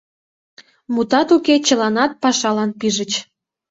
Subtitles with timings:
[0.93, 3.11] Мутат уке, чыланат пашалан пижыч.